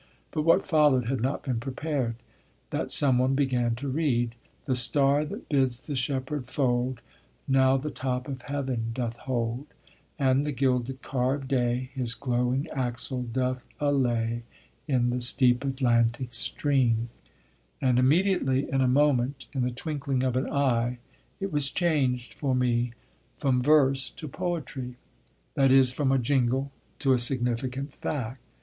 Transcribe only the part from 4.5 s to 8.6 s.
"The star that bids the shepherd fold Now the top of